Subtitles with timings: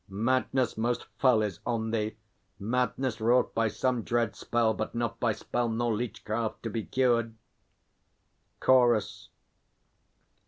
[0.09, 2.15] Madness most fell Is on thee,
[2.57, 7.35] madness wrought by some dread spell, But not by spell nor leechcraft to be cured!
[8.61, 9.29] CHORUS.